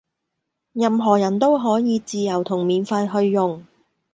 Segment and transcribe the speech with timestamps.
[0.73, 3.63] 任何人都可以自由同免費去用